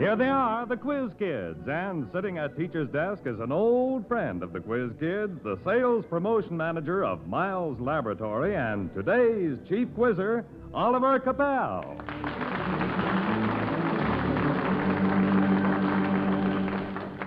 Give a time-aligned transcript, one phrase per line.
[0.00, 4.42] Here they are, the Quiz Kids, and sitting at teacher's desk is an old friend
[4.42, 10.46] of the Quiz Kids, the sales promotion manager of Miles Laboratory, and today's chief quizzer,
[10.72, 12.00] Oliver Capel.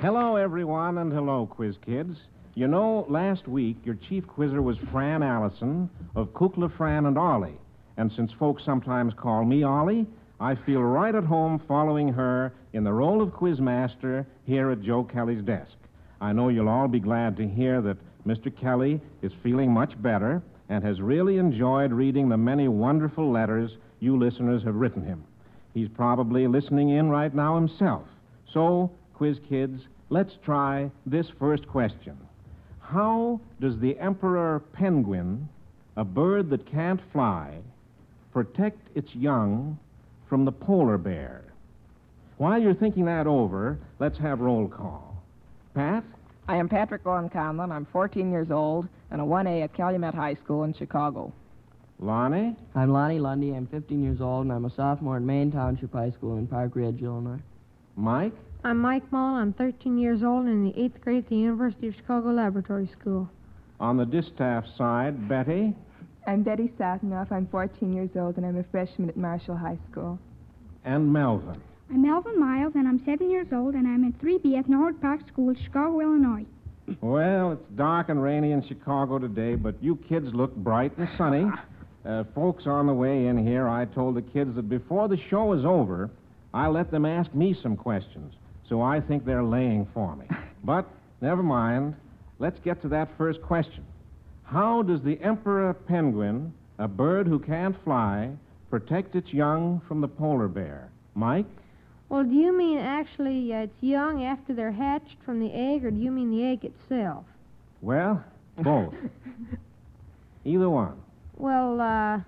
[0.02, 2.18] Hello, everyone, and hello, quiz kids.
[2.56, 7.60] You know, last week your chief quizzer was Fran Allison of Kukla, Fran, and Ollie.
[7.98, 10.08] And since folks sometimes call me Ollie,
[10.40, 15.04] I feel right at home following her in the role of quizmaster here at Joe
[15.04, 15.78] Kelly's desk.
[16.20, 18.56] I know you'll all be glad to hear that Mr.
[18.56, 24.18] Kelly is feeling much better and has really enjoyed reading the many wonderful letters you
[24.18, 25.24] listeners have written him.
[25.74, 28.04] He's probably listening in right now himself.
[28.54, 32.18] So, quiz kids, let's try this first question.
[32.80, 35.48] How does the emperor penguin,
[35.98, 37.58] a bird that can't fly,
[38.32, 39.78] protect its young
[40.34, 41.44] from the polar bear?
[42.38, 45.24] While you're thinking that over, let's have roll call.
[45.76, 46.04] Pat?
[46.48, 47.72] I am Patrick Gordon Conlon.
[47.72, 51.32] I'm 14 years old and a 1A at Calumet High School in Chicago.
[52.00, 52.56] Lonnie?
[52.74, 53.52] I'm Lonnie Lundy.
[53.52, 56.76] I'm 15 years old, and I'm a sophomore at Maine Township High School in Park
[56.76, 57.38] Ridge, Illinois.
[57.96, 58.34] Mike?
[58.64, 59.40] I'm Mike Mullen.
[59.40, 62.90] I'm 13 years old and in the eighth grade at the University of Chicago Laboratory
[63.00, 63.30] School.
[63.80, 65.76] On the distaff side, Betty?
[66.26, 67.32] I'm Betty Satinoff.
[67.32, 70.18] I'm 14 years old and I'm a freshman at Marshall High School.
[70.86, 71.62] And Melvin.
[71.90, 75.22] I'm Melvin Miles and I'm seven years old and I'm in 3B at Norwood Park
[75.28, 76.46] School, Chicago, Illinois.
[77.02, 81.46] Well, it's dark and rainy in Chicago today, but you kids look bright and sunny.
[82.06, 85.54] Uh, folks on the way in here, I told the kids that before the show
[85.54, 86.10] is over,
[86.54, 88.34] I let them ask me some questions.
[88.68, 90.26] So I think they're laying for me.
[90.66, 90.86] But
[91.22, 91.96] never mind.
[92.40, 93.86] Let's get to that first question.
[94.46, 98.32] How does the emperor penguin, a bird who can't fly,
[98.70, 100.90] protect its young from the polar bear?
[101.16, 101.46] Mike?
[102.10, 105.92] Well, do you mean actually uh, it's young after they're hatched from the egg, or
[105.92, 107.26] do you mean the egg itself?
[107.82, 108.24] Well,
[108.60, 108.94] both.
[110.46, 111.02] Either one.
[111.38, 112.20] Well, uh,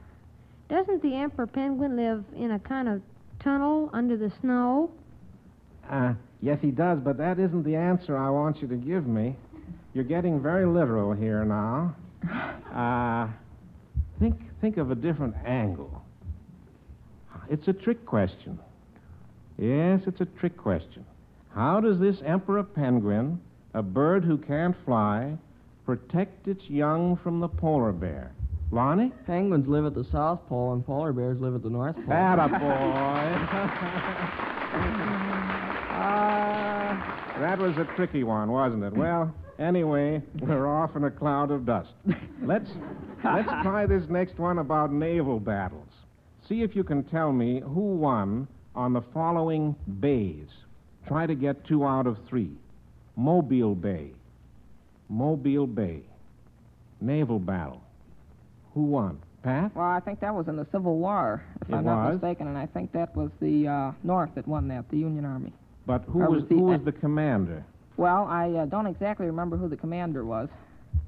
[0.70, 3.02] doesn't the emperor penguin live in a kind of
[3.40, 4.90] tunnel under the snow?
[5.90, 9.36] Uh, yes, he does, but that isn't the answer I want you to give me.
[9.94, 11.96] You're getting very literal here now.
[12.74, 13.28] Uh,
[14.20, 16.02] think, think of a different angle.
[17.50, 18.60] It's a trick question.
[19.58, 21.06] Yes, it's a trick question.
[21.54, 23.40] How does this emperor penguin,
[23.74, 25.38] a bird who can't fly,
[25.86, 28.32] protect its young from the polar bear?
[28.72, 29.12] Lonnie?
[29.26, 32.06] Penguins live at the South Pole, and polar bears live at the North Pole.
[32.08, 32.58] "that boy!"
[35.96, 38.94] uh, that was a tricky one, wasn't it?
[38.94, 41.90] Well, anyway, we're off in a cloud of dust.
[42.42, 42.70] Let's
[43.24, 45.88] let's try this next one about naval battles.
[46.48, 50.48] See if you can tell me who won on the following bays.
[51.08, 52.52] Try to get two out of three.
[53.16, 54.12] Mobile Bay.
[55.10, 56.02] Mobile Bay.
[57.02, 57.82] Naval battle.
[58.74, 59.20] Who won?
[59.44, 59.76] Pat?
[59.76, 62.14] Well, I think that was in the Civil War, if It I'm not was?
[62.22, 65.54] mistaken, and I think that was the uh, North that won that, the Union Army.
[65.86, 67.64] But who Or was, was the- who was the commander?
[67.98, 70.50] Well, I uh, don't exactly remember who the commander was.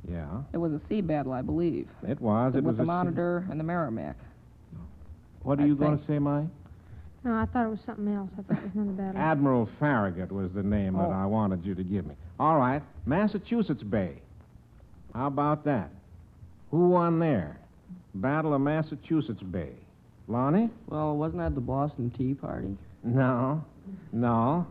[0.10, 2.54] Yeah, It was a sea battle, I believe, it was.
[2.56, 4.16] It with was the a- Monitor and the Merrimack.
[5.44, 6.08] What are I you going think.
[6.08, 6.48] to say, Mike?
[7.26, 8.30] No, I thought it was something else.
[8.38, 9.22] I thought it was another battle.
[9.22, 11.12] Admiral Farragut was the name that Oh.
[11.12, 12.16] I wanted you to give me.
[12.40, 14.22] All right, Massachusetts Bay.
[15.14, 15.90] How about that?
[16.72, 17.58] Who won there?
[18.16, 19.72] Battle of Massachusetts Bay.
[20.30, 20.70] Lonnie?
[20.88, 22.78] Well, wasn't that the Boston Tea Party?
[23.04, 23.64] No,
[24.14, 24.68] no,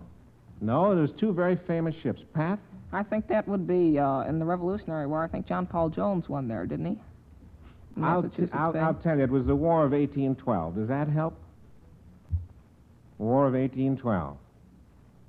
[0.60, 0.94] no.
[0.94, 2.20] There's two very famous ships.
[2.34, 2.58] Pat?
[2.92, 5.24] I think that would be uh, in the Revolutionary War.
[5.24, 6.98] I think John Paul Jones won there, didn't he?
[8.02, 10.76] I'll, t- Massachusetts I'll, I'll tell you, it was the War of 1812.
[10.76, 11.34] Does that help?
[13.18, 14.36] War of 1812.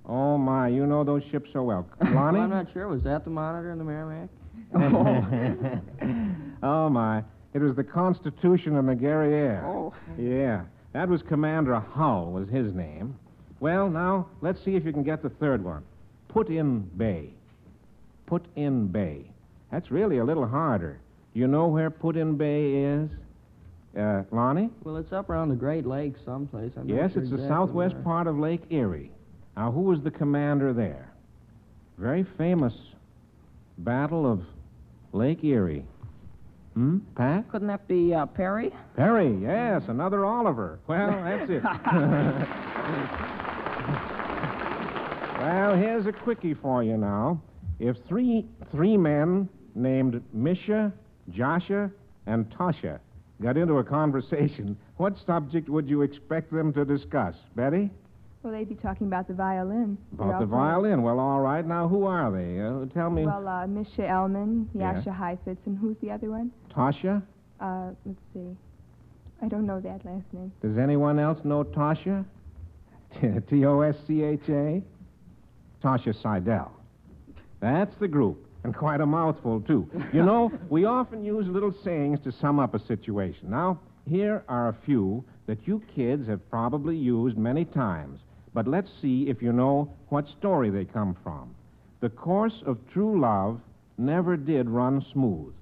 [0.10, 1.88] Oh, my, you know those ships so well.
[2.02, 2.40] Lonnie?
[2.40, 2.88] I'm not sure.
[2.88, 4.30] Was that the Monitor and the Merrimack?
[6.64, 7.24] oh, my.
[7.54, 9.64] It was the Constitution and the Guerriere.
[9.66, 9.94] Oh.
[10.18, 10.64] Yeah.
[10.94, 13.16] That was Commander Hull, was his name.
[13.60, 15.84] Well, now, let's see if you can get the third one.
[16.28, 17.32] Put in Bay.
[18.28, 19.32] Put in Bay.
[19.72, 21.00] That's really a little harder.
[21.34, 23.10] Do you know where Put in Bay is?
[23.98, 24.70] Uh, Lonnie?
[24.84, 26.72] Well, it's up around the Great Lakes someplace.
[26.78, 28.04] I'm yes, sure it's the southwest where.
[28.04, 29.12] part of Lake Erie.
[29.56, 31.12] Now, who was the commander there?
[31.98, 32.74] Very famous
[33.80, 34.44] Battle of
[35.14, 35.84] Lake Erie.
[36.76, 37.50] Hmm, Pat?
[37.50, 38.72] Couldn't that be uh, Perry?
[38.96, 40.80] Perry, yes, another Oliver.
[40.86, 41.64] Well, that's it.
[45.40, 47.42] well, here's a quickie for you now.
[47.80, 50.92] If three three men named Misha,
[51.30, 51.92] Joshua,
[52.26, 53.00] and Toscha
[53.42, 57.36] got into a conversation, what subject would you expect them to discuss?
[57.56, 57.92] Betty?
[58.44, 59.98] Well, they'd be talking about the violin.
[60.14, 61.02] About the violin.
[61.02, 61.66] Well, all right.
[61.66, 62.62] Now, who are they?
[62.62, 63.26] Uh, tell me.
[63.26, 64.94] Well, uh, Misha Elman, Yeah.
[64.94, 66.52] Jascha Heifetz, and who's the other one?
[66.74, 67.22] Toscha?
[67.60, 68.56] Uh, let's see.
[69.42, 70.52] I don't know that last name.
[70.62, 72.26] Does anyone else know Toscha?
[73.50, 74.82] T O S C H A?
[75.84, 76.72] Toscha Seidel.
[77.60, 79.90] That's the group, and quite a mouthful, too.
[80.14, 83.50] You know, we often use little sayings to sum up a situation.
[83.50, 88.20] Now, here are a few that you kids have probably used many times,
[88.54, 91.54] but let's see if you know what story they come from.
[92.00, 93.60] The course of true love
[93.98, 95.54] never did run smooth.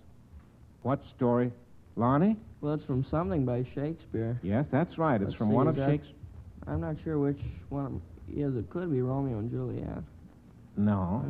[0.81, 1.51] What story?
[1.95, 2.35] Lonnie?
[2.61, 4.37] Well, it's from something by Shakespeare.
[4.43, 5.15] Yes, that's right.
[5.21, 6.15] It's Let's from one of that- Shakespeare's.
[6.67, 7.39] I'm not sure which
[7.69, 8.55] one it is.
[8.55, 10.03] It could be Romeo and Juliet.
[10.77, 11.25] No.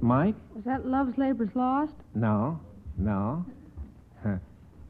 [0.00, 0.34] Mike?
[0.54, 1.94] Was that Love's Labor's Lost?
[2.14, 2.58] No.
[2.96, 3.44] No.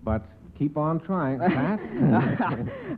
[0.02, 0.22] but
[0.58, 1.38] keep on trying.
[1.40, 1.80] Pat?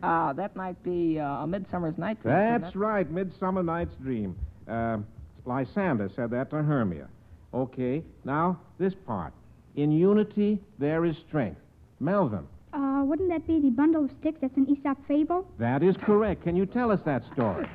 [0.03, 2.35] uh, that might be uh, a Midsummer's Night Dream.
[2.35, 2.79] That's it?
[2.79, 3.11] right.
[3.11, 4.37] Midsummer Night's Dream.
[4.69, 4.99] Uh,
[5.45, 7.09] Lysander said that to Hermia.
[7.53, 8.03] Okay.
[8.25, 9.33] Now, this part.
[9.77, 11.61] In unity, there is strength.
[12.01, 12.47] Melvin.
[13.01, 15.47] Uh, wouldn't that be the bundle of sticks that's an Aesop fable?
[15.59, 16.43] That is correct.
[16.43, 17.67] Can you tell us that story?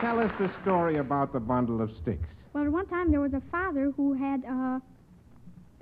[0.00, 2.28] Tell us the story about the bundle of sticks.
[2.52, 4.80] Well, at one time there was a father who had uh,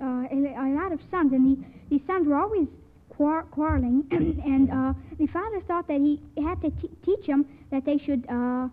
[0.01, 2.67] uh, a, a lot of sons, and the, the sons were always
[3.09, 4.05] quar- quarreling.
[4.11, 8.25] and uh, the father thought that he had to t- teach them that they should
[8.29, 8.67] uh,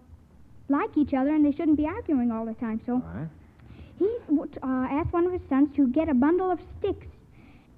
[0.68, 2.80] like each other and they shouldn't be arguing all the time.
[2.84, 3.02] So?
[3.98, 7.06] He uh, asked one of his sons to get a bundle of sticks.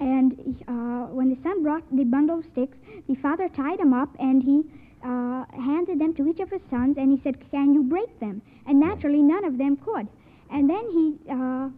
[0.00, 2.76] And uh, when the son brought the bundle of sticks,
[3.08, 4.64] the father tied them up and he
[5.02, 8.42] uh, handed them to each of his sons and he said, Can you break them?
[8.66, 10.08] And naturally, none of them could.
[10.50, 11.68] And then he uh,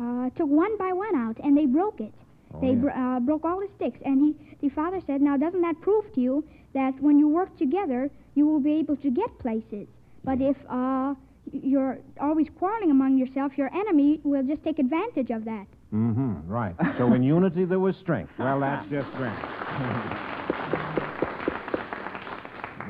[0.00, 2.12] uh, took one by one out and they broke it.
[2.54, 2.74] Oh, they yeah.
[2.74, 3.98] br- uh, broke all the sticks.
[4.04, 6.44] And he, the father said, Now, doesn't that prove to you
[6.74, 9.86] that when you work together, you will be able to get places?
[10.24, 11.14] But if uh,
[11.50, 15.66] you're always quarreling among yourself, your enemy will just take advantage of that.
[15.92, 16.50] Mm-hmm.
[16.50, 16.74] Right.
[16.98, 18.32] So in unity, there was strength.
[18.38, 19.42] Well, that's just strength.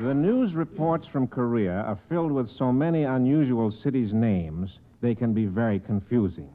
[0.01, 4.69] The news reports from Korea are filled with so many unusual cities' names,
[5.01, 6.49] they can be very confusing.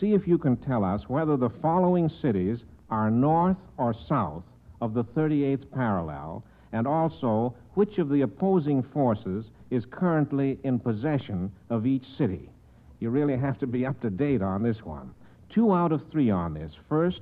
[0.00, 2.58] See if you can tell us whether the following cities
[2.90, 4.42] are north or south
[4.80, 6.42] of the 38th parallel,
[6.72, 12.50] and also which of the opposing forces is currently in possession of each city.
[12.98, 15.14] You really have to be up to date on this one.
[15.54, 16.72] Two out of three on this.
[16.88, 17.20] First,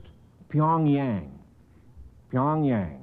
[0.53, 1.31] Pyongyang.
[2.33, 2.99] Pyongyang.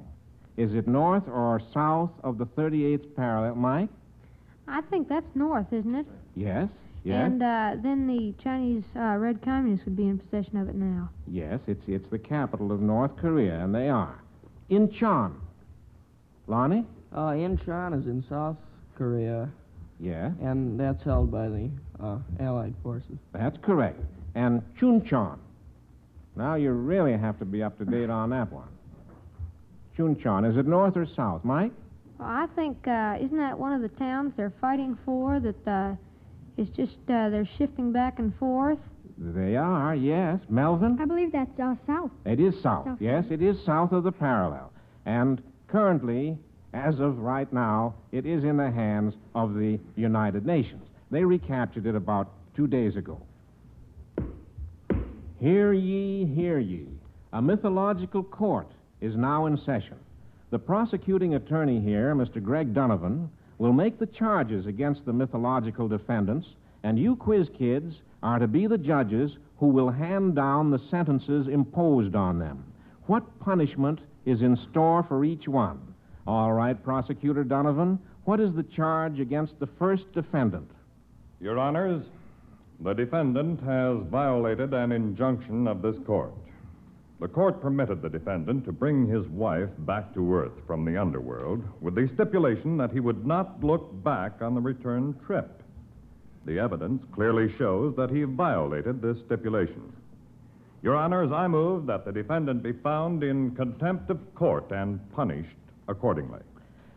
[0.56, 3.54] Is it north or south of the 38th parallel?
[3.54, 3.88] Mike?
[4.68, 6.06] I think that's north, isn't it?
[6.34, 6.68] Yes.
[7.04, 7.24] Yes.
[7.24, 11.08] And uh, then the Chinese uh, Red Communists would be in possession of it now.
[11.28, 14.20] Yes, it's, it's the capital of North Korea, and they are.
[14.70, 15.34] Incheon.
[16.48, 16.84] Lonnie?
[17.12, 18.56] Uh, Incheon is in South
[18.96, 19.48] Korea,
[20.00, 21.70] Yeah, and that's held by the
[22.02, 23.18] uh, Allied forces.
[23.32, 24.00] that's correct.
[24.34, 25.38] And Chuncheon.
[26.36, 28.68] Now you really have to be up to date on that one.
[29.96, 30.50] Chuncheon.
[30.50, 31.44] Is it north or south?
[31.44, 31.72] Mike?
[32.18, 35.94] Well, I think, uh, isn't that one of the towns they're fighting for that uh,
[36.56, 38.78] is just, uh, they're shifting back and forth?
[39.18, 40.40] They are, yes.
[40.50, 40.98] Melvin?
[41.00, 42.10] I believe that's uh, south.
[42.26, 42.84] It is south.
[42.86, 42.98] South.
[43.00, 44.70] Yes, it is south of the parallel.
[45.06, 46.36] And currently,
[46.72, 50.82] as of right now, it is in the hands of the United Nations.
[51.10, 53.20] They recaptured it about two days ago.
[55.40, 56.86] Hear ye, hear ye.
[57.32, 58.68] A mythological court
[59.00, 59.96] is now in session.
[60.50, 62.42] The prosecuting attorney here, Mr.
[62.42, 66.46] Greg Donovan, will make the charges against the mythological defendants,
[66.82, 71.48] and you quiz kids are to be the judges who will hand down the sentences
[71.48, 72.64] imposed on them.
[73.06, 75.94] What punishment is in store for each one?
[76.26, 80.68] All right, Prosecutor Donovan, what is the charge against the first defendant?
[81.40, 82.04] Your Honors,
[82.80, 86.32] the defendant has violated an injunction of this court.
[87.20, 91.62] The court permitted the defendant to bring his wife back to earth from the underworld
[91.80, 95.62] with the stipulation that he would not look back on the return trip.
[96.44, 99.92] The evidence clearly shows that he violated this stipulation.
[100.82, 105.56] Your Honors, I move that the defendant be found in contempt of court and punished
[105.88, 106.40] accordingly.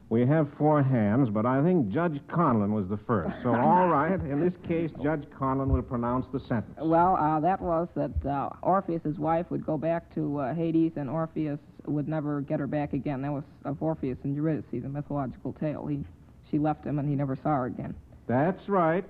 [0.10, 3.31] We have four hands, but I think Judge Conlon was the first.
[3.43, 6.75] So, all right, in this case, Judge Conlon will pronounce the sentence.
[6.81, 11.10] Well, uh, that was that uh, Orpheus' wife would go back to uh, Hades, and
[11.12, 13.22] Orpheus would never get her back again.
[13.22, 15.86] That was of Orpheus and Eurydice, the mythological tale.
[15.86, 16.03] He,
[16.50, 17.93] she left him, and he never saw her again.
[18.25, 19.05] That's right.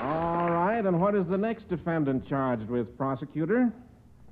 [0.00, 3.72] All right, and what is the next defendant charged with, prosecutor?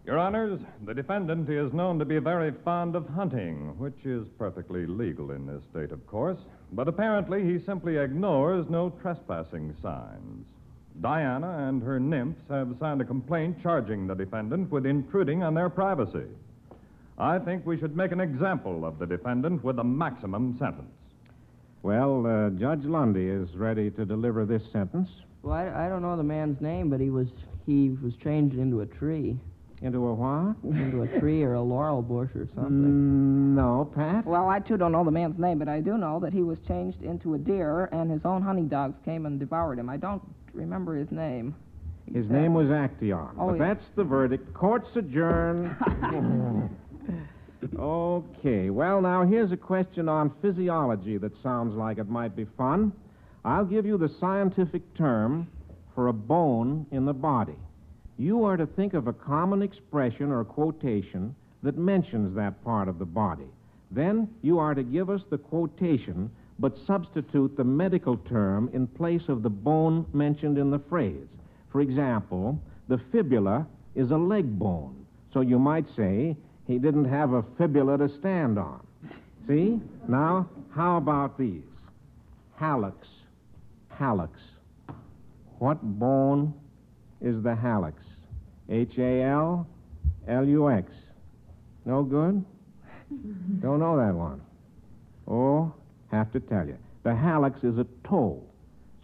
[0.04, 4.84] Your Honors, the defendant is known to be very fond of hunting, which is perfectly
[4.84, 6.38] legal in this state, of course.
[6.72, 10.44] But apparently, he simply ignores no trespassing signs.
[11.00, 15.70] Diana and her nymphs have signed a complaint charging the defendant with intruding on their
[15.70, 16.26] privacy.
[17.16, 20.90] I think we should make an example of the defendant with a maximum sentence.
[21.82, 25.08] Well, uh, Judge Lundy is ready to deliver this sentence.
[25.42, 27.28] Well, I, I don't know the man's name, but he was
[27.66, 29.38] he was changed into a tree.
[29.82, 30.56] Into a what?
[30.62, 32.72] Into a tree or a laurel bush or something.
[32.72, 34.24] Mm, no, Pat?
[34.24, 36.56] Well, I too don't know the man's name, but I do know that he was
[36.68, 39.88] changed into a deer, and his own hunting dogs came and devoured him.
[39.88, 40.22] I don't
[40.52, 41.56] remember his name.
[42.12, 43.34] His name was Actaeon.
[43.38, 43.74] Oh, but yeah.
[43.74, 44.54] that's the verdict.
[44.54, 45.74] Court's adjourned.
[47.78, 52.92] okay, well, now here's a question on physiology that sounds like it might be fun.
[53.44, 55.48] I'll give you the scientific term
[55.94, 57.56] for a bone in the body.
[58.18, 62.98] You are to think of a common expression or quotation that mentions that part of
[62.98, 63.48] the body.
[63.90, 69.28] Then you are to give us the quotation, but substitute the medical term in place
[69.28, 71.26] of the bone mentioned in the phrase.
[71.70, 75.06] For example, the fibula is a leg bone.
[75.32, 78.80] So you might say, he didn't have a fibula to stand on.
[79.48, 79.80] See?
[80.08, 81.62] Now, how about these?
[82.60, 82.94] Hallux.
[83.98, 84.30] Hallux.
[85.58, 86.54] What bone
[87.22, 87.94] is the hallux?
[88.68, 89.66] H A L
[90.28, 90.90] L U X.
[91.84, 92.44] No good?
[93.60, 94.40] Don't know that one.
[95.28, 95.72] Oh,
[96.10, 96.76] have to tell you.
[97.02, 98.42] The hallux is a toe.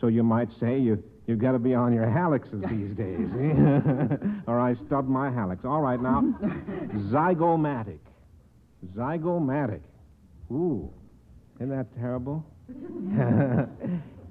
[0.00, 3.28] So you might say you, you've got to be on your halluxes these days.
[3.34, 4.26] eh?
[4.46, 5.64] or I stubbed my hallux.
[5.64, 6.22] All right, now,
[7.10, 7.98] zygomatic.
[8.96, 9.80] Zygomatic.
[10.52, 10.88] Ooh,
[11.56, 12.44] isn't that terrible?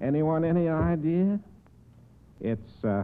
[0.02, 1.40] Anyone any idea?
[2.40, 3.04] It's, uh,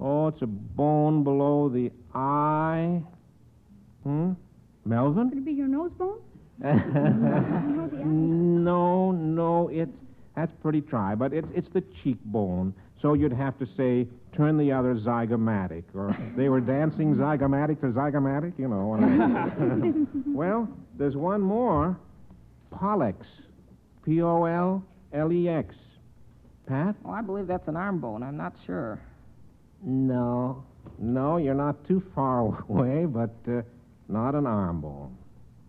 [0.00, 3.02] oh, it's a bone below the eye.
[4.04, 4.32] Hmm?
[4.84, 5.28] Melvin?
[5.28, 6.18] Could it be your nose bone?
[8.64, 9.90] no, no, it's
[10.36, 12.74] that's pretty dry, but it's it's the cheekbone.
[13.02, 17.86] So you'd have to say, turn the other zygomatic, or they were dancing zygomatic to
[17.86, 18.94] zygomatic, you know.
[18.94, 21.98] and- well, there's one more,
[22.74, 23.16] pollex,
[24.04, 25.74] P O L L E X.
[26.66, 26.94] Pat?
[27.04, 28.22] Oh, I believe that's an arm bone.
[28.22, 29.00] I'm not sure.
[29.82, 30.62] No,
[30.98, 33.62] no, you're not too far away, but uh,
[34.08, 35.16] not an arm bone.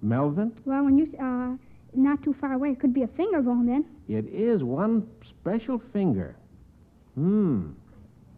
[0.01, 0.51] Melvin?
[0.65, 1.55] Well, when you uh,
[1.93, 3.85] not too far away, it could be a finger bone then.
[4.09, 5.07] It is one
[5.41, 6.35] special finger.
[7.15, 7.71] Hmm.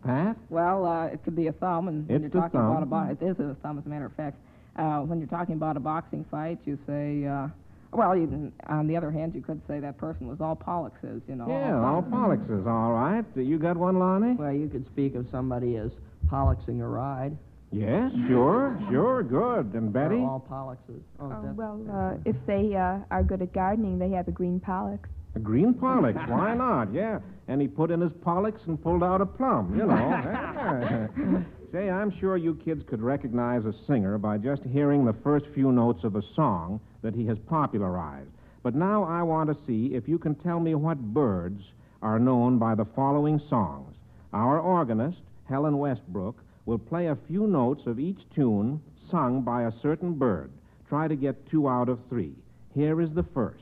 [0.03, 0.35] Pat?
[0.49, 2.85] Well, uh, it could be a thumb, and when It's you're the talking about a
[2.85, 3.17] thumb.
[3.19, 4.37] bo- it is a thumb, as a matter of fact.
[4.75, 7.47] Uh, when you're talking about a boxing fight, you say, uh,
[7.95, 11.35] well, you on the other hand, you could say that person was all pollexes, you
[11.35, 11.47] know.
[11.47, 13.25] Yeah, all pollexes, all right.
[13.35, 14.33] You got one, Lonnie?
[14.33, 15.91] Well, you could speak of somebody as
[16.27, 17.37] pollexing a ride.
[17.71, 19.73] Yes, sure, sure, good.
[19.73, 20.15] And Betty?
[20.17, 21.01] Or all pollexes.
[21.19, 24.59] Oh, Oh, well, uh, if they uh, are good at gardening, they have a green
[24.59, 24.99] pollex.
[25.35, 26.93] A green pollex, why not?
[26.93, 27.19] Yeah.
[27.47, 31.09] And he put in his pollex and pulled out a plum, you know.
[31.73, 35.71] Say, I'm sure you kids could recognize a singer by just hearing the first few
[35.71, 38.29] notes of a song that he has popularized.
[38.61, 41.63] But now I want to see if you can tell me what birds
[42.03, 43.95] are known by the following songs.
[44.33, 46.35] Our organist, Helen Westbrook,
[46.67, 50.51] will play a few notes of each tune sung by a certain bird.
[50.87, 52.35] Try to get two out of three.
[52.75, 53.57] Here is the first.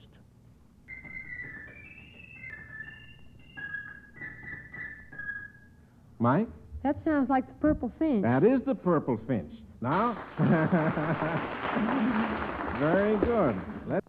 [6.19, 6.49] Mike?
[6.83, 8.23] That sounds like the purple finch.
[8.23, 9.53] That is the purple finch.
[9.81, 10.17] Now?
[12.79, 13.55] Very good.
[13.87, 14.07] Let's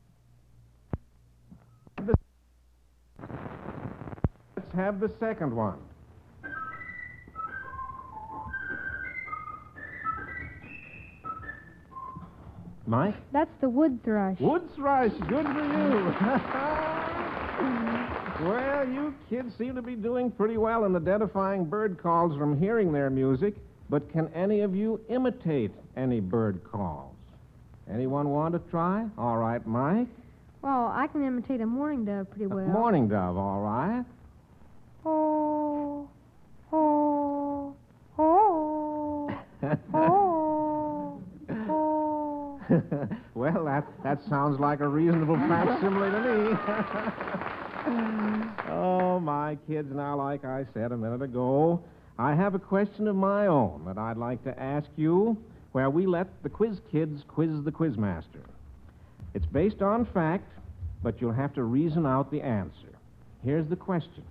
[4.56, 5.78] Let's have the second one.
[12.86, 13.14] Mike?
[13.32, 14.40] That's the wood thrush.
[14.40, 16.14] Wood thrush, good for you.
[18.44, 22.92] well, you kids seem to be doing pretty well in identifying bird calls from hearing
[22.92, 23.54] their music,
[23.88, 27.14] but can any of you imitate any bird calls?
[27.92, 29.06] Anyone want to try?
[29.18, 30.08] All right, Mike.
[30.62, 32.66] Well, I can imitate a mourning dove pretty well.
[32.66, 34.04] Morning dove, all right.
[35.04, 36.08] Oh,
[36.72, 37.74] oh,
[38.18, 39.34] oh,
[39.92, 41.20] oh,
[41.50, 42.60] oh.
[43.34, 47.48] well, that, that sounds like a reasonable facsimile to me.
[47.86, 51.82] oh, my kids, now, like I said a minute ago,
[52.18, 55.36] I have a question of my own that I'd like to ask you
[55.72, 58.44] where we let the quiz kids quiz the quizmaster.
[59.34, 60.50] It's based on fact,
[61.02, 62.92] but you'll have to reason out the answer.
[63.42, 64.22] Here's the question.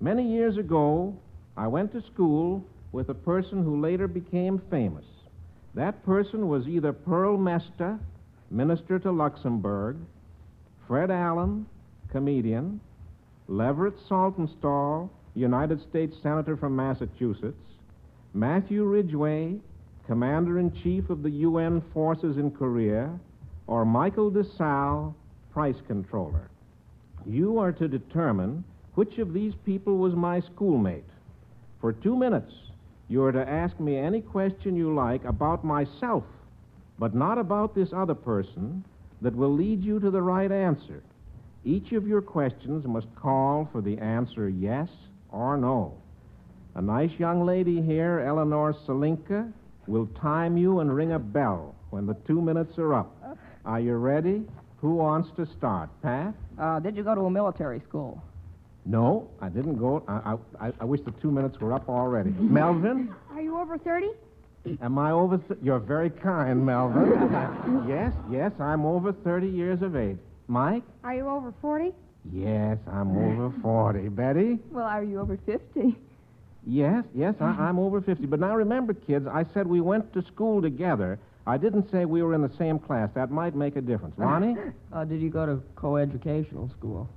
[0.00, 1.16] Many years ago,
[1.56, 5.04] I went to school with a person who later became famous.
[5.74, 7.98] That person was either Pearl Mesta,
[8.50, 9.96] minister to Luxembourg,
[10.86, 11.66] Fred Allen,
[12.14, 12.80] comedian,
[13.48, 17.58] Leverett Saltonstall, United States Senator from Massachusetts,
[18.32, 19.56] Matthew Ridgway,
[20.06, 23.10] Commander in Chief of the UN forces in Korea,
[23.66, 25.12] or Michael DiSalle,
[25.52, 26.48] Price Controller.
[27.26, 28.62] You are to determine
[28.94, 31.10] which of these people was my schoolmate.
[31.80, 32.54] For two minutes,
[33.08, 36.22] you are to ask me any question you like about myself,
[36.96, 38.84] but not about this other person,
[39.20, 41.02] that will lead you to the right answer.
[41.64, 44.88] Each of your questions must call for the answer yes
[45.30, 45.94] or no.
[46.74, 49.50] A nice young lady here, Eleanor Salinka,
[49.86, 53.38] will time you and ring a bell when the two minutes are up.
[53.64, 54.42] Are you ready?
[54.80, 55.88] Who wants to start?
[56.02, 56.34] Pat?
[56.58, 58.22] Uh, did you go to a military school?
[58.84, 60.02] No, I didn't go.
[60.06, 62.30] I, I, I wish the two minutes were up already.
[62.30, 63.14] Melvin?
[63.32, 64.08] Are you over 30?
[64.82, 65.38] Am I over?
[65.38, 67.06] Th- You're very kind, Melvin.
[67.88, 70.18] yes, yes, I'm over 30 years of age.
[70.48, 70.82] Mike?
[71.02, 71.92] Are you over 40?
[72.32, 74.08] Yes, I'm over 40.
[74.08, 74.58] Betty?
[74.70, 75.96] Well, are you over 50?
[76.66, 78.24] Yes, yes, I, I'm over 50.
[78.26, 81.18] But now remember, kids, I said we went to school together.
[81.46, 83.10] I didn't say we were in the same class.
[83.14, 84.14] That might make a difference.
[84.18, 84.56] Lonnie?
[84.92, 87.08] Uh, did you go to coeducational school?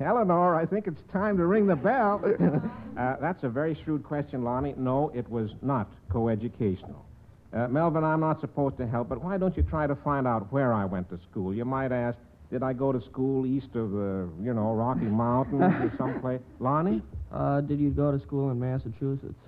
[0.00, 2.22] Eleanor, I think it's time to ring the bell.
[2.96, 4.72] uh, that's a very shrewd question, Lonnie.
[4.76, 7.04] No, it was not coeducational.
[7.52, 10.52] Uh, Melvin, I'm not supposed to help, but why don't you try to find out
[10.52, 11.52] where I went to school?
[11.52, 12.16] You might ask,
[12.50, 16.40] did I go to school east of the, you know, Rocky Mountains or someplace?
[16.60, 17.02] Lonnie?
[17.32, 19.34] Uh, did you go to school in Massachusetts?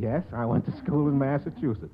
[0.00, 1.92] Yes, I went to school in Massachusetts.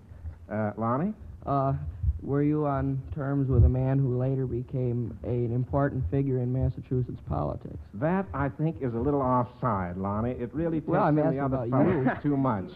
[0.50, 1.12] Uh, Lonnie?
[1.44, 1.74] Uh,
[2.22, 6.50] were you on terms with a man who later became a, an important figure in
[6.50, 7.76] Massachusetts politics?
[7.94, 10.30] That, I think, is a little offside, Lonnie.
[10.30, 12.70] It really takes Well, I'm the asking other about fellows too much.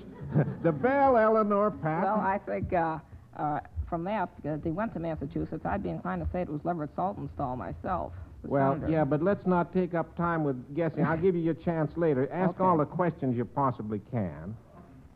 [0.62, 2.02] the bell, Eleanor, Pat.
[2.02, 2.98] Well, I think uh,
[3.38, 6.60] uh, from that, because he went to Massachusetts, I'd be inclined to say it was
[6.64, 8.12] Leverett Saltonstall myself.
[8.44, 8.92] Well, senator.
[8.92, 11.04] yeah, but let's not take up time with guessing.
[11.04, 12.28] I'll give you your chance later.
[12.32, 12.64] Ask Okay.
[12.64, 14.56] all the questions you possibly can,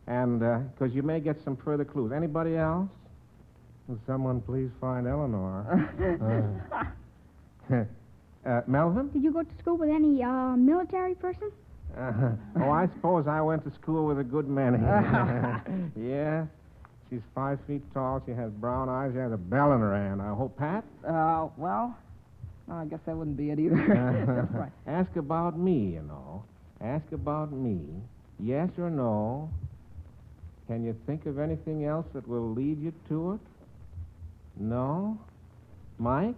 [0.07, 2.13] and because you may get some further clues.
[2.13, 2.89] Anybody else?
[3.89, 5.89] Will someone please find Eleanor?
[7.71, 7.85] Uh,
[8.49, 9.09] uh, Melvin?
[9.11, 11.51] Did you go to school with any uh, military person?
[11.97, 14.79] Uh, oh, I suppose I went to school with a good many.
[15.97, 16.47] yeah.
[17.13, 18.23] She's five feet tall.
[18.25, 19.11] She has brown eyes.
[19.13, 20.23] She has a bell in her hand.
[20.23, 20.83] I hope, Pat?
[21.07, 21.95] Uh, well,
[22.71, 23.77] I guess that wouldn't be it either.
[24.49, 24.73] That's right.
[24.87, 26.43] Ask about me, you know.
[26.81, 27.81] Ask about me.
[28.41, 29.51] Yes or no.
[30.69, 33.41] Can you think of anything else that will lead you to it?
[34.59, 35.19] No?
[35.99, 36.35] Mike?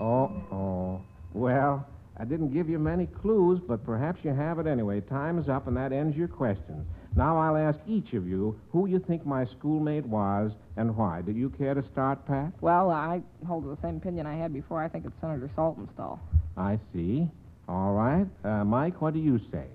[0.00, 1.00] Oh, oh.
[1.32, 5.00] Well, I didn't give you many clues, but perhaps you have it anyway.
[5.00, 6.84] Time is up, and that ends your questions.
[7.16, 11.22] Now I'll ask each of you who you think my schoolmate was and why.
[11.22, 12.52] Do you care to start, Pat?
[12.60, 14.82] Well, I hold the same opinion I had before.
[14.82, 16.18] I think it's Senator Saltonstall.
[16.56, 17.28] I see.
[17.68, 18.26] All right.
[18.44, 19.66] Uh, Mike, what do you say?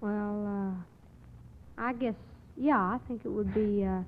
[0.00, 0.74] Well,
[1.78, 2.14] uh, I guess,
[2.56, 4.02] yeah, I think it would be uh,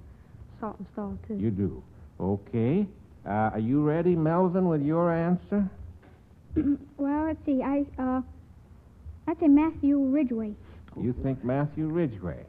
[0.61, 1.35] Saltonstall, too.
[1.35, 1.83] You do.
[2.18, 2.87] Okay.
[3.26, 5.68] Uh, are you ready, Melvin, with your answer?
[6.96, 7.62] well, let's see.
[7.62, 8.22] I uh,
[9.29, 10.55] I'd say Matthew Ridgway.
[11.00, 12.44] You think Matthew Ridgway.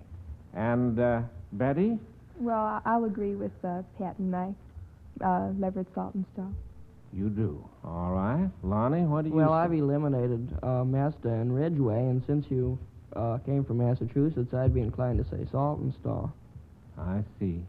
[0.53, 1.21] And uh,
[1.53, 1.99] Betty?
[2.39, 4.55] Well, I- I'll agree with uh, Pat and Mike.
[5.23, 6.51] Uh, Leverett Saltonstall.
[7.13, 7.63] You do.
[7.83, 8.49] All right.
[8.63, 9.53] Lonnie, what do you Well, say?
[9.53, 12.79] I've eliminated uh, Mesta and Ridgway, and since you
[13.15, 16.31] uh, came from Massachusetts, I'd be inclined to say Saltonstall.
[16.97, 17.63] I see.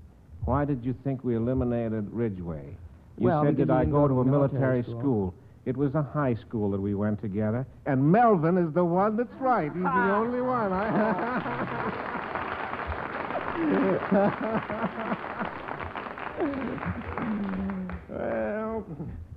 [0.44, 2.74] Why did you think we eliminated Ridgway?
[3.18, 5.00] You Well, said, because did you I didn't go go to to a military military
[5.00, 5.34] school?
[5.64, 9.32] It was a high school that we went together, and Melvin is the one that's
[9.40, 9.72] right.
[9.72, 10.16] He's the ah.
[10.16, 10.72] only one.
[18.08, 18.84] well,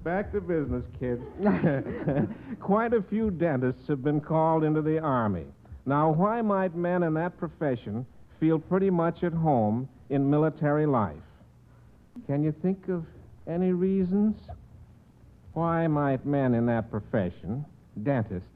[0.04, 1.22] back to business, kids.
[2.60, 5.46] Quite a few dentists have been called into the Army.
[5.86, 8.04] Now, why might men in that profession
[8.40, 11.16] feel pretty much at home in military life?
[12.26, 13.06] Can you think of
[13.48, 14.36] any reasons?
[15.56, 17.66] Why might men in that profession,
[18.04, 18.50] dentists,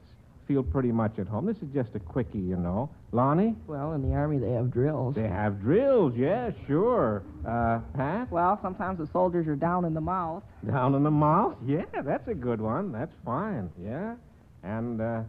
[0.46, 1.46] feel pretty much at home?
[1.46, 2.90] This is just a quickie, you know.
[3.12, 3.56] Lonnie?
[3.66, 5.14] Well, in the Army, they have drills.
[5.14, 7.22] They have drills, yeah, sure.
[7.48, 8.30] Uh, Pat?
[8.30, 10.42] Well, sometimes the soldiers are down in the mouth.
[10.66, 11.56] Down in the mouth?
[11.66, 12.92] Yeah, that's a good one.
[12.92, 14.16] That's fine, yeah.
[14.62, 15.22] And, uh,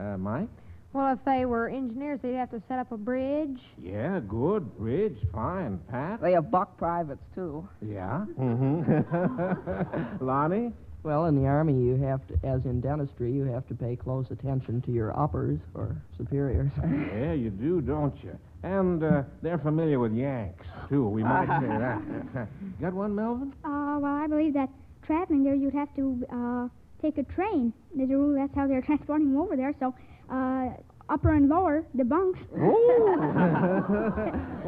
[0.00, 0.48] uh, Mike?
[0.94, 3.60] Well, if they were engineers, they'd have to set up a bridge.
[3.78, 4.74] Yeah, good.
[4.78, 5.80] Bridge, fine.
[5.90, 6.22] Pat?
[6.22, 7.68] They have buck privates, too.
[7.82, 8.24] Yeah?
[8.38, 10.24] Mm-hmm.
[10.26, 10.72] Lonnie?
[11.02, 14.26] Well, in the Army, you have to, as in dentistry, you have to pay close
[14.30, 16.70] attention to your uppers or superiors.
[17.20, 18.36] Yeah, you do, don't you?
[18.62, 21.08] And uh, they're familiar with Yanks, too.
[21.08, 22.48] We might say that.
[22.80, 23.52] Got one, Melvin?
[23.64, 24.68] Uh, well, I believe that
[25.06, 26.68] traveling there, you'd have to uh,
[27.00, 27.72] take a train.
[27.94, 29.74] There's a rule that's how they're transporting them over there.
[29.80, 29.94] So,
[30.30, 30.68] uh,
[31.08, 32.38] upper and lower, the bunks.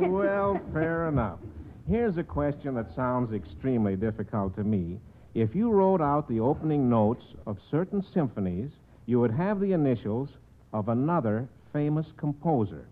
[0.08, 1.38] well, fair enough.
[1.88, 4.98] Here's a question that sounds extremely difficult to me.
[5.34, 8.70] If you wrote out the opening notes of certain symphonies,
[9.06, 10.28] you would have the initials
[10.72, 12.86] of another famous composer.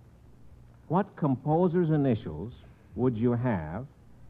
[0.88, 2.52] What composer's initials
[2.96, 3.86] would you have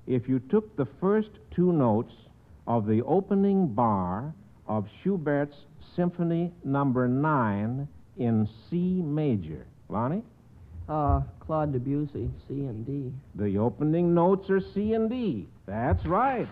[0.07, 2.13] if you took the first two notes
[2.67, 4.35] of the opening bar
[4.67, 5.57] of Schubert's
[5.95, 7.87] Symphony Number 9
[8.19, 9.67] in C major?
[9.89, 10.23] Lonnie?
[10.89, 13.13] Uh, Claude Debussy, C and D.
[13.37, 15.47] The opening notes are C and D.
[15.67, 16.49] That's right.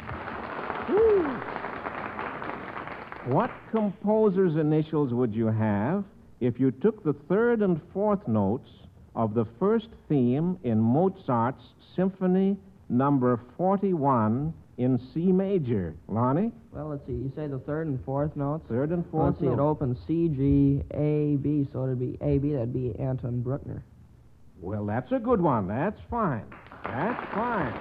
[3.26, 6.04] What composer's initials would you have
[6.40, 8.68] if you took the third and fourth notes
[9.14, 11.62] of the first theme in Mozart's
[11.94, 12.56] Symphony
[12.88, 15.94] Number 41 in C major?
[16.08, 16.52] Lonnie?
[16.72, 17.12] Well, let's see.
[17.12, 18.64] You say the third and fourth notes?
[18.68, 19.46] Third and fourth let's see.
[19.46, 19.60] It notes.
[19.60, 22.52] opens C, G, A, B, so it'd be A, B.
[22.52, 23.84] That'd be Anton Bruckner.
[24.60, 25.68] Well, that's a good one.
[25.68, 26.46] That's fine.
[26.84, 27.74] That's fine.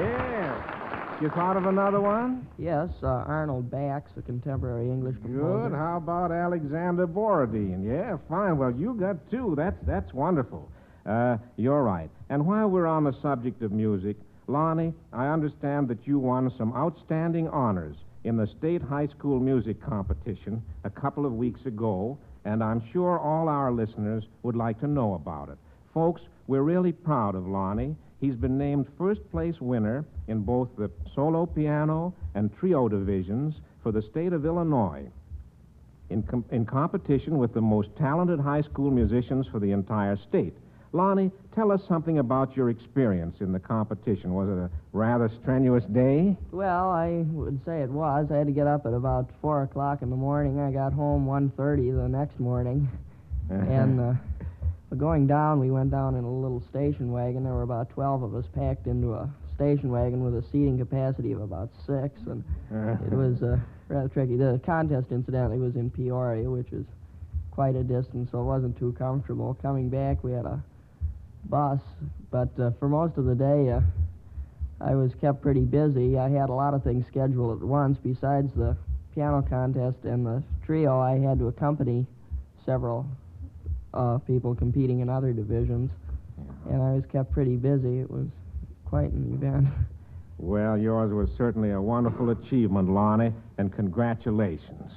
[0.00, 1.03] Yeah.
[1.20, 2.46] You thought of another one?
[2.58, 5.68] Yes, uh, Arnold Bax, a contemporary English composer.
[5.68, 5.72] Good.
[5.72, 7.84] How about Alexander Borodin?
[7.84, 8.58] Yeah, fine.
[8.58, 9.54] Well, you got two.
[9.56, 10.68] That's that's wonderful.
[11.06, 12.10] Uh, you're right.
[12.30, 14.16] And while we're on the subject of music,
[14.48, 19.80] Lonnie, I understand that you won some outstanding honors in the state high school music
[19.82, 24.88] competition a couple of weeks ago, and I'm sure all our listeners would like to
[24.88, 25.58] know about it.
[25.92, 27.94] Folks, we're really proud of Lonnie.
[28.24, 33.92] He's been named first place winner in both the solo piano and trio divisions for
[33.92, 35.04] the state of Illinois
[36.08, 40.54] in, com- in competition with the most talented high school musicians for the entire state.
[40.94, 44.32] Lonnie, tell us something about your experience in the competition.
[44.32, 46.34] Was it a rather strenuous day?
[46.50, 48.28] Well, I would say it was.
[48.30, 50.58] I had to get up at about four o'clock in the morning.
[50.60, 52.88] I got home one thirty the next morning,
[53.50, 54.14] and uh,
[54.94, 57.44] going down, we went down in a little station wagon.
[57.44, 61.32] There were about twelve of us packed into a station wagon with a seating capacity
[61.32, 62.42] of about six, and
[63.06, 64.36] it was uh, rather tricky.
[64.36, 66.86] The contest, incidentally, was in Peoria, which is
[67.50, 69.56] quite a distance, so it wasn't too comfortable.
[69.62, 70.62] Coming back, we had a
[71.44, 71.80] bus,
[72.30, 73.80] but uh, for most of the day, uh,
[74.80, 76.18] I was kept pretty busy.
[76.18, 77.96] I had a lot of things scheduled at once.
[78.02, 78.76] Besides the
[79.14, 82.06] piano contest and the trio, I had to accompany
[82.66, 83.06] several
[83.94, 85.90] uh, people competing in other divisions,
[86.68, 88.00] and I was kept pretty busy.
[88.00, 88.26] It was
[88.84, 89.68] quite an event.
[90.36, 94.90] Well, yours was certainly a wonderful achievement, Lonnie, and congratulations.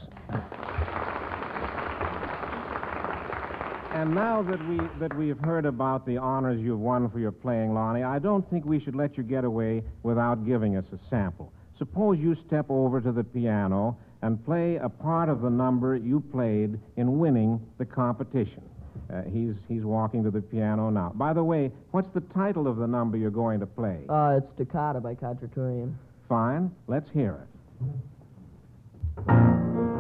[3.94, 7.32] And now that we that we have heard about the honors you've won for your
[7.32, 11.00] playing, Lonnie, I don't think we should let you get away without giving us a
[11.10, 11.52] sample.
[11.78, 16.20] Suppose you step over to the piano and play a part of the number you
[16.20, 18.64] played in winning the competition.
[19.12, 21.12] Uh, he's he's walking to the piano now.
[21.16, 24.02] By the way, what's the title of the number you're going to play?
[24.10, 25.94] Uh, it's Toccata by Khachaturian.
[26.28, 26.72] Fine.
[26.88, 27.48] Let's hear
[29.28, 29.97] it.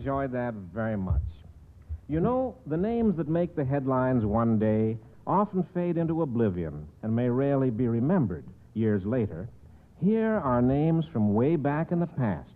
[0.00, 1.20] Enjoyed that very much.
[2.08, 7.14] You know, the names that make the headlines one day often fade into oblivion and
[7.14, 9.46] may rarely be remembered years later.
[10.02, 12.48] Here are names from way back in the past.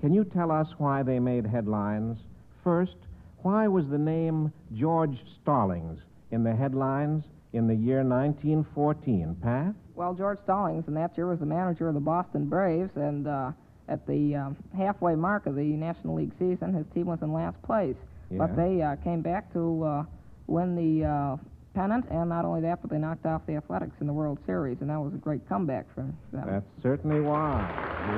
[0.00, 2.18] Can you tell us why they made headlines?
[2.64, 2.96] First,
[3.42, 6.00] why was the name George Stallings
[6.32, 9.36] in the headlines in the year 1914?
[9.40, 9.72] Pat?
[9.94, 13.52] Well, George Stallings in that year was the manager of the Boston Braves, and uh,
[13.88, 17.60] at the um, halfway mark of the National League season, his team was in last
[17.62, 17.96] place.
[18.30, 18.38] Yeah.
[18.38, 20.02] But they uh, came back to uh,
[20.46, 21.36] win the uh,
[21.74, 24.78] pennant, and not only that, but they knocked off the Athletics in the World Series,
[24.80, 26.16] and that was a great comeback for them.
[26.32, 27.64] That's certainly why.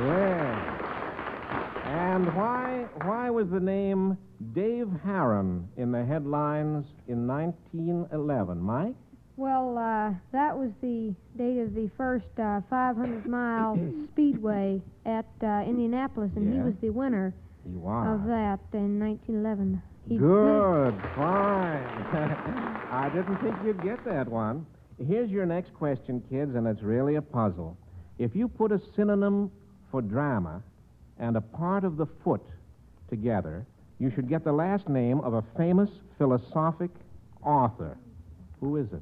[0.06, 0.86] Yes.
[1.84, 4.16] And why why was the name
[4.52, 8.94] Dave Harroun in the headlines in 1911, Mike?
[9.40, 13.74] Well, uh, that was the date of the first uh, 500 mile
[14.12, 17.32] speedway at uh, Indianapolis, and he was the winner
[17.64, 19.80] of that in 1911.
[20.06, 21.82] He Good, fine.
[22.92, 24.66] I didn't think you'd get that one.
[25.08, 27.78] Here's your next question, kids, and it's really a puzzle.
[28.18, 29.50] If you put a synonym
[29.90, 30.62] for drama
[31.18, 32.44] and a part of the foot
[33.08, 33.64] together,
[33.98, 36.90] you should get the last name of a famous philosophic
[37.42, 37.96] author.
[38.60, 39.00] Who is it?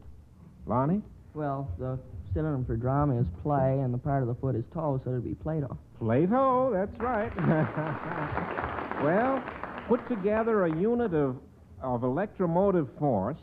[0.69, 1.03] Lonnie?
[1.35, 1.99] Well, the
[2.35, 5.25] synonym for drama is play, and the part of the foot is toe, so it'd
[5.25, 5.77] be Plato.
[5.99, 7.35] Plato, that's right.
[9.03, 9.43] well,
[9.89, 11.37] put together a unit of,
[11.83, 13.39] of electromotive force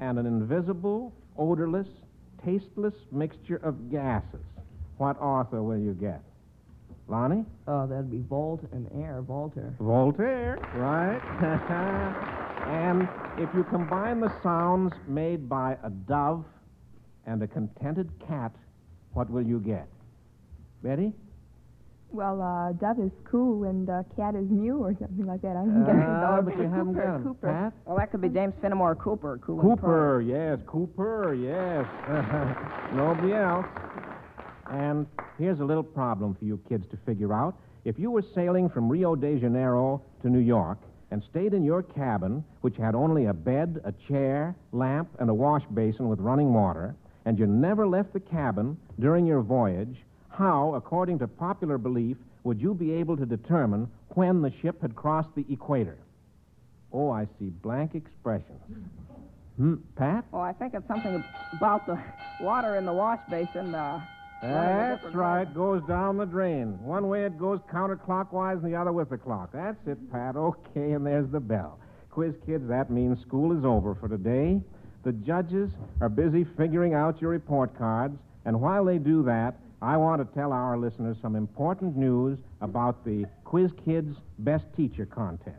[0.00, 1.86] and an invisible, odorless,
[2.44, 4.40] tasteless mixture of gases.
[4.98, 6.22] What author will you get?
[7.08, 7.44] Lonnie?
[7.68, 9.74] Oh, that'd be Volt and air, Voltaire.
[9.78, 11.20] Voltaire, right?
[12.66, 16.44] and if you combine the sounds made by a dove
[17.26, 18.52] and a contented cat,
[19.12, 19.86] what will you get?
[20.82, 21.12] Betty?
[22.10, 25.56] Well, uh, dove is coo and uh, cat is mew or something like that.
[25.56, 26.02] I don't get it.
[26.02, 27.22] Uh, but you haven't Cooper, got 'em.
[27.24, 27.46] Cooper.
[27.46, 27.72] Pat?
[27.86, 29.38] Well, that could be James Fenimore Cooper.
[29.42, 31.86] Cool Cooper, yes, Cooper, yes.
[32.94, 33.66] Nobody else.
[34.70, 35.06] And
[35.38, 37.56] here's a little problem for you kids to figure out.
[37.84, 40.78] If you were sailing from Rio de Janeiro to New York
[41.12, 45.34] and stayed in your cabin, which had only a bed, a chair, lamp, and a
[45.34, 46.94] wash basin with running water,
[47.26, 49.94] and you never left the cabin during your voyage,
[50.30, 54.96] how, according to popular belief, would you be able to determine when the ship had
[54.96, 55.98] crossed the equator?
[56.94, 58.62] Oh, I see blank expressions.
[59.58, 60.24] Hmm, Pat?
[60.32, 61.22] Well, I think it's something
[61.52, 61.98] about the
[62.40, 63.74] water in the wash basin.
[63.74, 64.00] Uh,
[64.42, 65.52] That's right.
[65.54, 66.82] Goes down the drain.
[66.82, 69.50] One way it goes counterclockwise and the other with the clock.
[69.52, 70.34] That's it, Pat.
[70.36, 71.78] Okay, and there's the bell.
[72.10, 74.60] Quiz kids, that means school is over for today.
[75.04, 79.96] The judges are busy figuring out your report cards, and while they do that, I
[79.96, 85.56] want to tell our listeners some important news about the Quiz Kids Best Teacher Contest.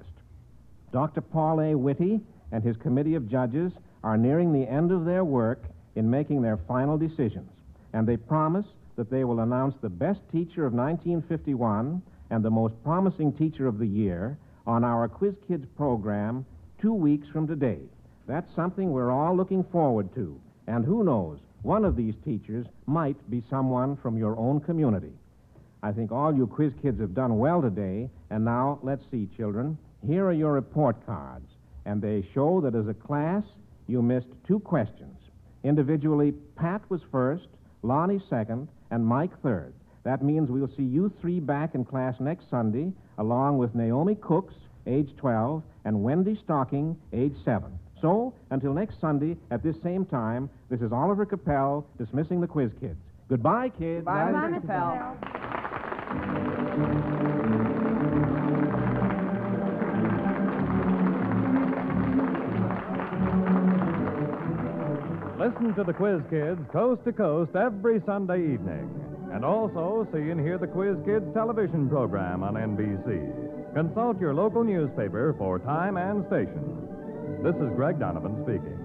[0.91, 1.21] Dr.
[1.21, 1.75] Paul A.
[1.75, 3.71] Witty and his committee of judges
[4.03, 5.63] are nearing the end of their work
[5.95, 7.49] in making their final decisions,
[7.93, 12.73] and they promise that they will announce the best teacher of 1951 and the most
[12.83, 16.45] promising teacher of the year on our Quiz Kids program
[16.81, 17.79] two weeks from today.
[18.27, 23.29] That's something we're all looking forward to, and who knows, one of these teachers might
[23.29, 25.13] be someone from your own community.
[25.83, 28.09] I think all you quiz kids have done well today.
[28.29, 29.77] And now, let's see, children.
[30.07, 31.47] Here are your report cards.
[31.85, 33.43] And they show that as a class,
[33.87, 35.17] you missed two questions.
[35.63, 37.47] Individually, Pat was first,
[37.83, 39.73] Lonnie second, and Mike third.
[40.03, 44.53] That means we'll see you three back in class next Sunday, along with Naomi Cooks,
[44.87, 47.71] age 12, and Wendy Stocking, age 7.
[48.01, 52.71] So, until next Sunday at this same time, this is Oliver Capel dismissing the quiz
[52.81, 52.99] kids.
[53.29, 54.03] Goodbye, kids.
[54.03, 54.61] Bye, Bye, Mr.
[54.61, 54.67] Mr.
[54.67, 56.52] Pell.
[65.53, 68.89] Listen to the Quiz Kids coast to coast every Sunday evening.
[69.31, 73.75] And also see and hear the Quiz Kids television program on NBC.
[73.75, 76.89] Consult your local newspaper for time and station.
[77.43, 78.82] This is Greg Donovan speaking.